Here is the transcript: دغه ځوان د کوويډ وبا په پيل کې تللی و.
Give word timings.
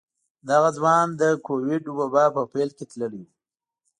دغه 0.49 0.69
ځوان 0.77 1.05
د 1.21 1.23
کوويډ 1.45 1.83
وبا 1.99 2.25
په 2.35 2.41
پيل 2.51 2.69
کې 2.77 2.85
تللی 2.91 3.21
و. 3.25 3.29